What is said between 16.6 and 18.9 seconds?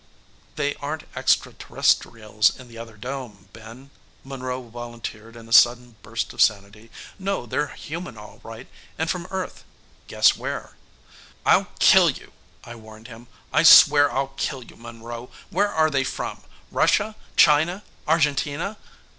Russia, China, Argentina?"